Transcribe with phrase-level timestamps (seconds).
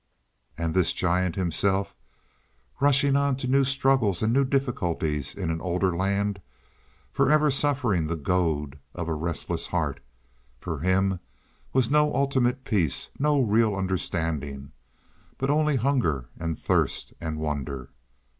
[0.57, 1.93] And this giant himself,
[2.79, 6.41] rushing on to new struggles and new difficulties in an older land,
[7.11, 11.19] forever suffering the goad of a restless heart—for him
[11.71, 14.71] was no ultimate peace, no real understanding,
[15.37, 17.91] but only hunger and thirst and wonder.